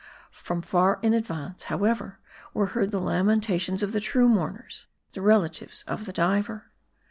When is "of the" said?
3.83-3.99, 5.85-6.11